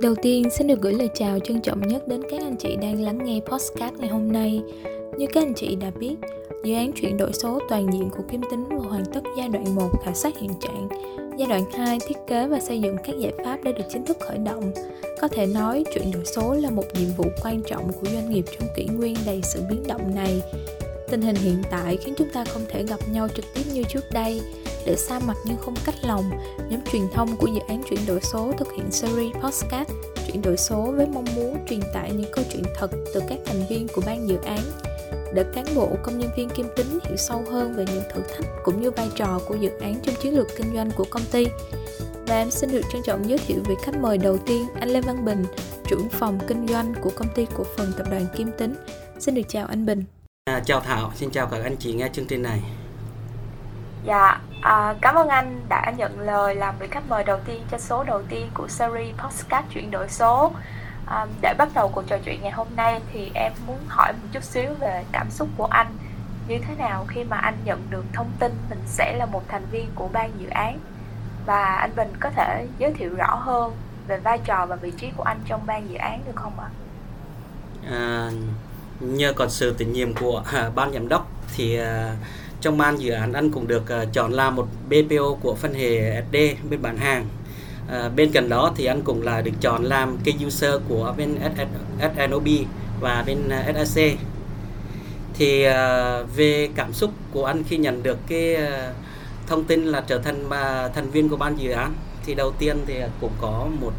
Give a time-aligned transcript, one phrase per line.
[0.00, 3.02] Đầu tiên xin được gửi lời chào trân trọng nhất đến các anh chị đang
[3.02, 4.60] lắng nghe podcast ngày hôm nay.
[5.18, 6.14] Như các anh chị đã biết,
[6.64, 9.74] dự án chuyển đổi số toàn diện của Kim Tính vừa hoàn tất giai đoạn
[9.74, 10.88] 1 khảo sát hiện trạng,
[11.38, 14.16] giai đoạn 2 thiết kế và xây dựng các giải pháp đã được chính thức
[14.20, 14.72] khởi động.
[15.20, 18.44] Có thể nói, chuyển đổi số là một nhiệm vụ quan trọng của doanh nghiệp
[18.58, 20.42] trong kỷ nguyên đầy sự biến động này.
[21.08, 24.04] Tình hình hiện tại khiến chúng ta không thể gặp nhau trực tiếp như trước
[24.12, 24.40] đây,
[24.86, 26.30] để xa mặt nhưng không cách lòng,
[26.70, 29.90] nhóm truyền thông của dự án chuyển đổi số thực hiện series podcast
[30.26, 33.62] chuyển đổi số với mong muốn truyền tải những câu chuyện thật từ các thành
[33.68, 34.60] viên của ban dự án
[35.34, 38.46] để cán bộ công nhân viên kim tính hiểu sâu hơn về những thử thách
[38.64, 41.46] cũng như vai trò của dự án trong chiến lược kinh doanh của công ty.
[42.26, 45.00] Và em xin được trân trọng giới thiệu về khách mời đầu tiên, anh Lê
[45.00, 45.44] Văn Bình,
[45.88, 48.74] trưởng phòng kinh doanh của công ty cổ phần tập đoàn Kim Tính.
[49.18, 50.04] Xin được chào anh Bình.
[50.44, 52.60] À, chào Thảo, xin chào các anh chị nghe chương trình này.
[54.06, 57.78] Dạ, à, cảm ơn anh đã nhận lời làm vị khách mời đầu tiên cho
[57.78, 60.52] số đầu tiên của series podcast chuyển đổi số.
[61.06, 64.28] À, để bắt đầu cuộc trò chuyện ngày hôm nay thì em muốn hỏi một
[64.32, 65.86] chút xíu về cảm xúc của anh
[66.48, 69.66] như thế nào khi mà anh nhận được thông tin mình sẽ là một thành
[69.70, 70.78] viên của ban dự án
[71.46, 73.72] và anh Bình có thể giới thiệu rõ hơn
[74.08, 76.68] về vai trò và vị trí của anh trong ban dự án được không ạ?
[77.90, 78.30] À,
[79.00, 81.26] nhờ còn sự tín nhiệm của à, ban giám đốc
[81.56, 81.86] thì uh
[82.60, 86.22] trong ban dự án anh cũng được ờ, chọn làm một BPO của phân hệ
[86.22, 86.36] SD
[86.70, 87.26] bên bán hàng.
[87.88, 91.38] À, bên cạnh đó thì anh cũng là được chọn làm key user của bên
[91.98, 92.48] SNOB
[93.00, 94.04] và bên ờ, SAC
[95.34, 95.64] thì
[96.36, 98.56] về cảm xúc của anh khi nhận được cái
[99.46, 101.94] thông tin là trở thành uh, thành viên của ban dự án
[102.24, 103.92] thì đầu tiên thì cũng có một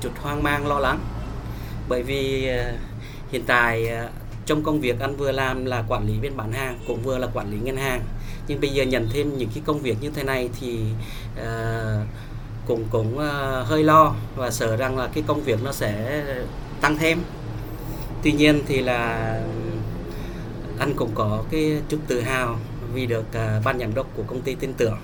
[0.00, 0.98] chút hoang mang lo lắng.
[1.88, 2.50] Bởi vì
[3.32, 3.88] hiện tại
[4.50, 7.28] trong công việc anh vừa làm là quản lý bên bán hàng cũng vừa là
[7.34, 8.02] quản lý ngân hàng.
[8.48, 10.80] Nhưng bây giờ nhận thêm những cái công việc như thế này thì
[11.36, 12.06] uh,
[12.66, 16.22] cũng cũng uh, hơi lo và sợ rằng là cái công việc nó sẽ
[16.80, 17.18] tăng thêm.
[18.22, 19.34] Tuy nhiên thì là
[20.78, 22.58] anh cũng có cái chút tự hào
[22.94, 24.98] vì được uh, ban giám đốc của công ty tin tưởng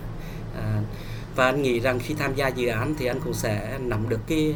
[1.36, 4.20] và anh nghĩ rằng khi tham gia dự án thì anh cũng sẽ nắm được
[4.26, 4.54] cái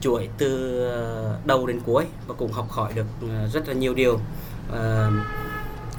[0.00, 3.94] chuỗi từ ờ, đầu đến cuối và cũng học hỏi được ờ, rất là nhiều
[3.94, 4.18] điều
[4.72, 5.10] à,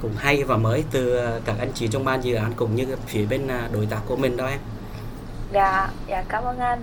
[0.02, 3.26] cũng hay và mới từ các anh chị trong ban dự án cũng như phía
[3.26, 4.60] bên à, đối tác của mình đó em.
[5.52, 6.82] Dạ, dạ cảm ơn anh.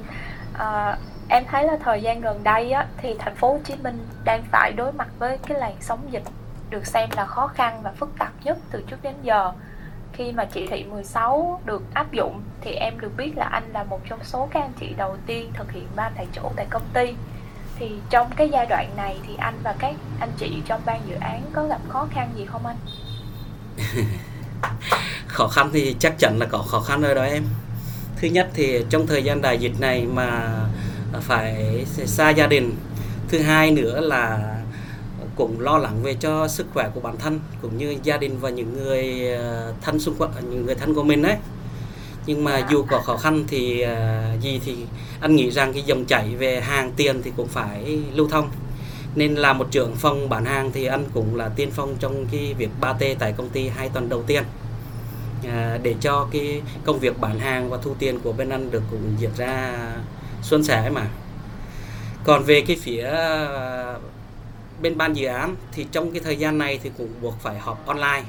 [0.53, 3.99] À, em thấy là thời gian gần đây á, thì thành phố Hồ Chí Minh
[4.25, 6.23] đang phải đối mặt với cái làn sóng dịch
[6.71, 9.53] được xem là khó khăn và phức tạp nhất từ trước đến giờ
[10.17, 13.85] khi mà chỉ thị 16 được áp dụng thì em được biết là anh là
[13.85, 16.85] một trong số các anh chị đầu tiên thực hiện ba tại chỗ tại công
[16.93, 17.15] ty.
[17.79, 21.15] Thì trong cái giai đoạn này thì anh và các anh chị trong ban dự
[21.21, 22.77] án có gặp khó khăn gì không anh?
[25.27, 27.45] khó khăn thì chắc chắn là có khó khăn rồi đó em.
[28.17, 30.51] Thứ nhất thì trong thời gian đại dịch này mà
[31.21, 32.77] phải xa gia đình.
[33.29, 34.55] Thứ hai nữa là
[35.37, 38.51] cũng lo lắng về cho sức khỏe của bản thân cũng như gia đình và
[38.51, 41.37] những người ờ, thân xung quanh những người thân của mình đấy
[42.27, 44.77] nhưng mà dù có khó khăn thì uh, gì thì
[45.21, 48.51] anh nghĩ rằng cái dòng chảy về hàng tiền thì cũng phải lưu thông.
[49.15, 52.55] Nên là một trưởng phòng bán hàng thì anh cũng là tiên phong trong cái
[52.59, 54.43] việc 3T tại công ty hai tuần đầu tiên.
[55.49, 58.83] À, để cho cái công việc bán hàng và thu tiền của bên anh được
[58.91, 59.79] cũng diễn ra
[60.43, 61.07] xuân sẻ mà.
[62.25, 63.05] Còn về cái phía
[64.85, 67.87] bên ban dự án thì trong cái thời gian này thì cũng buộc phải họp
[67.87, 68.23] online.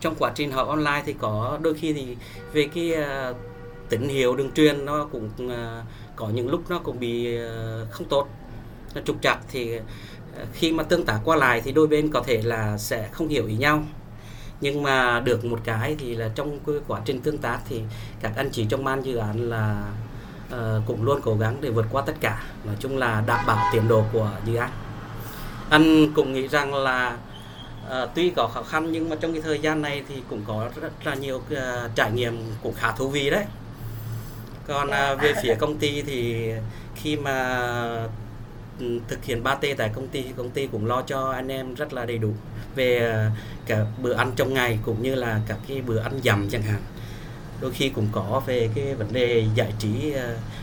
[0.00, 2.16] Trong quá trình họp online thì có đôi khi thì
[2.52, 2.92] về cái
[3.30, 3.36] uh,
[3.88, 5.84] tín hiệu đường truyền nó cũng uh,
[6.16, 8.28] có những lúc nó cũng bị uh, không tốt
[8.94, 9.78] nó trục trặc thì
[10.52, 13.46] khi mà tương tác qua lại thì đôi bên có thể là sẽ không hiểu
[13.46, 13.82] ý nhau.
[14.60, 17.82] Nhưng mà được một cái thì là trong cái quá trình tương tác thì
[18.20, 19.92] các anh chị trong ban dự án là
[20.54, 22.42] uh, cũng luôn cố gắng để vượt qua tất cả.
[22.64, 24.70] Nói chung là đảm bảo tiến độ của dự án
[25.70, 27.16] anh cũng nghĩ rằng là
[27.86, 30.68] uh, tuy có khó khăn nhưng mà trong cái thời gian này thì cũng có
[30.80, 33.44] rất là nhiều uh, trải nghiệm cũng khá thú vị đấy.
[34.66, 36.50] Còn uh, về phía công ty thì
[36.94, 37.58] khi mà
[38.80, 41.74] ừ, thực hiện 3T tại công ty thì công ty cũng lo cho anh em
[41.74, 42.32] rất là đầy đủ
[42.74, 43.14] về
[43.66, 46.80] cả bữa ăn trong ngày cũng như là các cái bữa ăn dầm chẳng hạn.
[47.60, 50.14] Đôi khi cũng có về cái vấn đề giải trí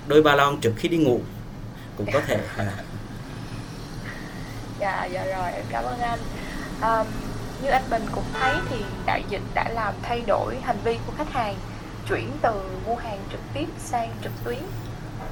[0.07, 1.21] đôi ba lon trước khi đi ngủ
[1.97, 2.39] cũng có thể
[4.81, 6.19] dạ dạ rồi em cảm ơn anh.
[6.81, 7.07] Um,
[7.63, 8.75] như anh Bình cũng thấy thì
[9.05, 11.55] đại dịch đã làm thay đổi hành vi của khách hàng
[12.09, 14.59] chuyển từ mua hàng trực tiếp sang trực tuyến.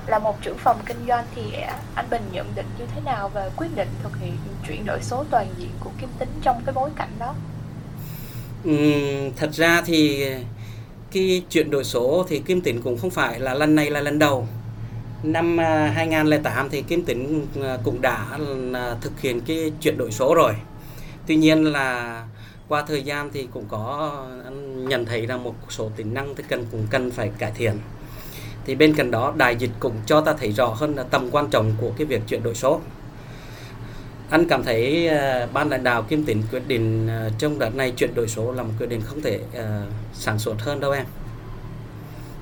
[0.07, 1.41] Là một trưởng phòng kinh doanh thì
[1.95, 4.37] anh Bình nhận định như thế nào về quyết định thực hiện
[4.67, 7.33] chuyển đổi số toàn diện của Kim Tính trong cái bối cảnh đó?
[8.63, 8.71] Ừ,
[9.35, 10.25] thật ra thì
[11.11, 14.19] cái chuyển đổi số thì Kim Tính cũng không phải là lần này là lần
[14.19, 14.47] đầu
[15.23, 18.25] năm à, 2008 thì Kim Tính à, cũng đã
[18.73, 20.53] à, thực hiện cái chuyển đổi số rồi.
[21.27, 22.23] Tuy nhiên là
[22.67, 24.13] qua thời gian thì cũng có
[24.75, 27.73] nhận thấy là một số tính năng thì cần cũng cần phải cải thiện.
[28.65, 31.47] Thì bên cạnh đó đại dịch cũng cho ta thấy rõ hơn là tầm quan
[31.49, 32.81] trọng của cái việc chuyển đổi số.
[34.29, 35.09] Anh cảm thấy
[35.53, 38.71] ban lãnh đạo kim Tính quyết định trong đợt này chuyển đổi số là một
[38.79, 39.63] quyết định không thể uh,
[40.13, 41.05] sản xuất hơn đâu em.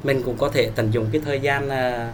[0.03, 2.13] Mình cũng có thể tận dụng cái thời gian uh,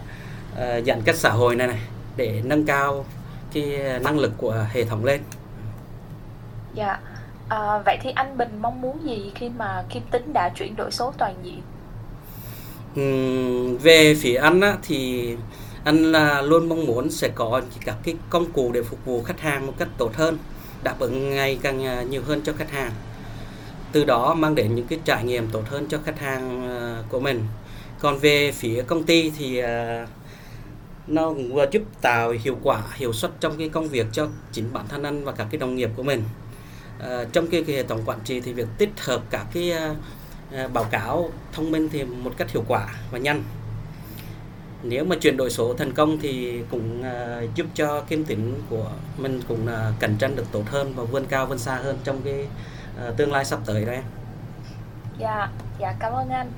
[0.54, 1.80] uh, giãn cách xã hội này này
[2.16, 3.04] để nâng cao
[3.52, 5.20] cái năng lực của hệ thống lên.
[6.74, 6.98] Dạ.
[7.48, 10.90] À, vậy thì anh Bình mong muốn gì khi mà Kim Tính đã chuyển đổi
[10.90, 11.62] số toàn diện?
[13.82, 15.36] Về phía anh á, thì
[15.84, 19.40] anh là luôn mong muốn sẽ có các cái công cụ để phục vụ khách
[19.40, 20.38] hàng một cách tốt hơn
[20.82, 22.92] đáp ứng ngày càng nhiều hơn cho khách hàng.
[23.92, 26.68] Từ đó mang đến những cái trải nghiệm tốt hơn cho khách hàng
[27.08, 27.44] của mình.
[27.98, 29.62] Còn về phía công ty thì
[31.06, 34.72] nó cũng vừa giúp tạo hiệu quả hiệu suất trong cái công việc cho chính
[34.72, 36.22] bản thân anh và các cái đồng nghiệp của mình
[36.98, 39.72] ờ, trong cái, cái hệ thống quản trị thì việc tích hợp các cái
[40.52, 43.42] À, báo cáo thông minh thì một cách hiệu quả và nhanh
[44.82, 48.90] nếu mà chuyển đổi số thành công thì cũng à, giúp cho kim tính của
[49.18, 52.22] mình cũng là cạnh tranh được tốt hơn và vươn cao vươn xa hơn trong
[52.24, 52.46] cái
[52.98, 53.98] à, tương lai sắp tới đây.
[55.18, 55.48] Dạ,
[55.80, 56.50] dạ cảm ơn anh.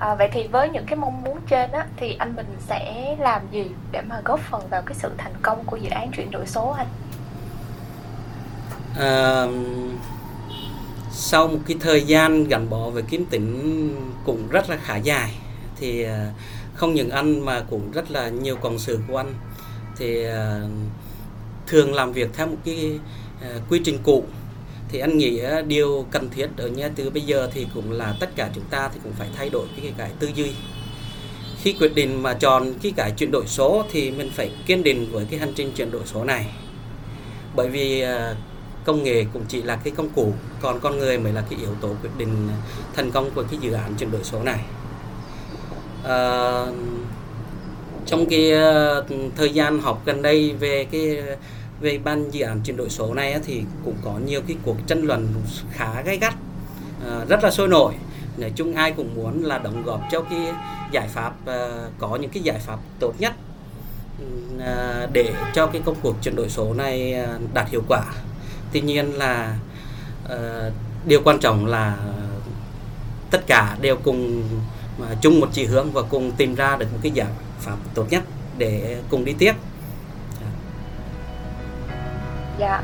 [0.00, 3.42] À, vậy thì với những cái mong muốn trên á thì anh mình sẽ làm
[3.50, 6.46] gì để mà góp phần vào cái sự thành công của dự án chuyển đổi
[6.46, 6.86] số anh?
[8.98, 9.46] À,
[11.10, 13.94] sau một cái thời gian gắn bó với kiếm tỉnh
[14.24, 15.34] cũng rất là khá dài
[15.76, 16.26] thì ờ,
[16.74, 19.34] không những anh mà cũng rất là nhiều cộng sự của anh
[19.96, 20.60] thì ờ,
[21.66, 22.98] thường làm việc theo một cái
[23.42, 24.24] ờ, quy trình cũ
[24.92, 28.14] thì anh nghĩ ờ, điều cần thiết ở nhà từ bây giờ thì cũng là
[28.20, 30.50] tất cả chúng ta thì cũng phải thay đổi cái cái tư duy.
[31.62, 35.12] Khi quyết định mà chọn cái cái chuyển đổi số thì mình phải kiên định
[35.12, 36.46] với cái hành trình chuyển đổi số này.
[37.56, 38.36] Bởi vì ờ,
[38.84, 41.74] công nghệ cũng chỉ là cái công cụ còn con người mới là cái yếu
[41.80, 42.48] tố quyết định
[42.96, 44.60] thành công của cái dự án chuyển đổi số này.
[46.04, 46.66] À,
[48.06, 48.52] trong cái
[49.36, 51.22] thời gian học gần đây về cái
[51.80, 55.02] về ban dự án chuyển đổi số này thì cũng có nhiều cái cuộc tranh
[55.02, 55.28] luận
[55.72, 56.34] khá gay gắt
[57.06, 57.94] à, rất là sôi nổi.
[58.36, 60.38] Nói chung ai cũng muốn là đóng góp cho cái
[60.92, 61.68] giải pháp à,
[61.98, 63.32] có những cái giải pháp tốt nhất
[64.18, 64.26] ừ,
[64.60, 67.24] à, để cho cái công cuộc chuyển đổi số này
[67.54, 68.02] đạt hiệu quả.
[68.72, 69.56] Tuy nhiên là
[71.06, 71.96] điều quan trọng là
[73.30, 74.42] tất cả đều cùng
[75.22, 77.28] chung một chỉ hướng và cùng tìm ra được một cái giải
[77.60, 78.22] pháp tốt nhất
[78.58, 79.52] để cùng đi tiếp
[82.60, 82.82] dạ.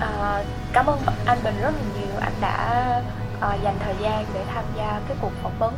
[0.00, 0.42] À,
[0.72, 2.20] cảm ơn anh Bình rất là nhiều.
[2.20, 2.56] Anh đã
[3.40, 5.74] à, dành thời gian để tham gia cái cuộc phỏng vấn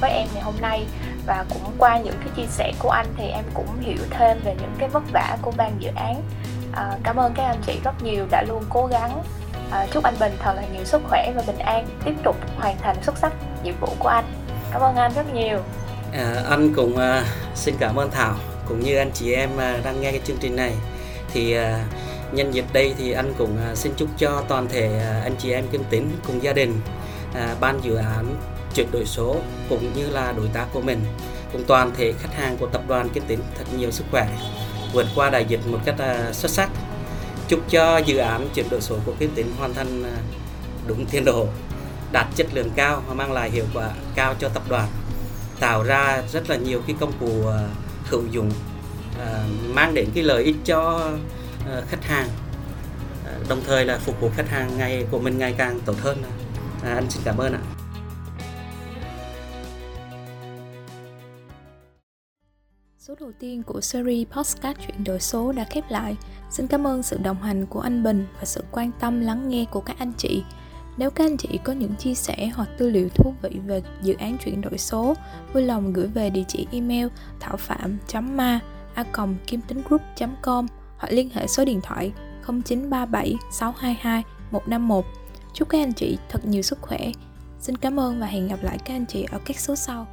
[0.00, 0.86] với em ngày hôm nay.
[1.26, 4.54] Và cũng qua những cái chia sẻ của anh thì em cũng hiểu thêm về
[4.60, 6.22] những cái vất vả của ban dự án.
[6.72, 9.22] À, cảm ơn các anh chị rất nhiều đã luôn cố gắng.
[9.70, 12.76] À, chúc anh Bình thật là nhiều sức khỏe và bình an tiếp tục hoàn
[12.78, 14.24] thành xuất sắc nhiệm vụ của anh.
[14.72, 15.58] Cảm ơn anh rất nhiều.
[16.12, 17.24] À, anh cũng à,
[17.54, 18.34] xin cảm ơn Thảo
[18.68, 20.72] cũng như anh chị em à, đang nghe cái chương trình này.
[21.32, 21.84] Thì à,
[22.32, 25.52] nhân dịp đây thì anh cũng à, xin chúc cho toàn thể à, anh chị
[25.52, 26.80] em kim tín cùng gia đình
[27.34, 28.36] à, ban dự án
[28.74, 29.36] chuyển đổi số
[29.68, 31.04] cũng như là đối tác của mình,
[31.52, 34.28] cùng toàn thể khách hàng của tập đoàn kim tín thật nhiều sức khỏe,
[34.92, 35.96] vượt qua đại dịch một cách
[36.32, 36.70] xuất sắc.
[37.48, 40.04] Chúc cho dự án chuyển đổi số của Kim Tín hoàn thành
[40.86, 41.46] đúng tiến độ,
[42.12, 44.88] đạt chất lượng cao và mang lại hiệu quả cao cho tập đoàn,
[45.60, 47.44] tạo ra rất là nhiều cái công cụ
[48.04, 48.50] hữu dụng
[49.68, 51.10] mang đến cái lợi ích cho
[51.66, 52.28] Ờ, khách hàng
[53.24, 56.22] ờ, đồng thời là phục vụ khách hàng ngày của mình ngày càng tốt hơn
[56.82, 57.60] à, anh xin cảm ơn ạ
[62.98, 66.16] Số đầu tiên của series podcast chuyển đổi số đã khép lại.
[66.50, 69.64] Xin cảm ơn sự đồng hành của anh Bình và sự quan tâm lắng nghe
[69.70, 70.42] của các anh chị.
[70.96, 74.14] Nếu các anh chị có những chia sẻ hoặc tư liệu thú vị về dự
[74.14, 75.14] án chuyển đổi số,
[75.52, 77.06] vui lòng gửi về địa chỉ email
[77.40, 77.98] thảo phạm
[78.36, 78.60] ma
[78.94, 79.04] a
[79.46, 79.60] kim
[80.42, 80.66] com
[81.02, 82.12] hoặc liên hệ số điện thoại
[82.46, 85.04] 0937 622 151.
[85.54, 86.98] Chúc các anh chị thật nhiều sức khỏe.
[87.60, 90.06] Xin cảm ơn và hẹn gặp lại các anh chị ở các số sau.